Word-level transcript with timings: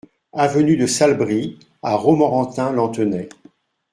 Avenue 0.33 0.77
de 0.77 0.87
Salbris 0.87 1.59
à 1.83 1.93
Romorantin-Lanthenay 1.93 3.29